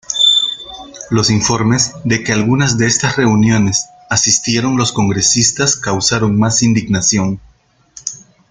Los 1.11 1.29
informes 1.29 1.93
de 2.05 2.23
que 2.23 2.33
algunas 2.33 2.75
de 2.79 2.87
estas 2.87 3.17
reuniones 3.17 3.91
asistieron 4.09 4.75
los 4.75 4.93
congresistas 4.93 5.75
causaron 5.75 6.39
más 6.39 6.63
indignación. 6.63 7.39